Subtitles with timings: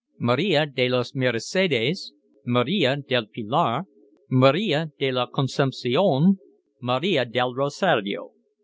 [0.17, 2.13] Maria de los Mercedes,
[2.43, 3.83] Maria del Pilar,
[4.29, 6.39] Maria de la Concepcion,
[6.79, 8.31] Maria del Rosario."